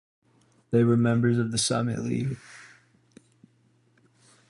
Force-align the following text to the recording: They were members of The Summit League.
They 0.71 0.83
were 0.83 0.97
members 0.97 1.37
of 1.37 1.51
The 1.51 1.59
Summit 1.59 1.99
League. 1.99 2.39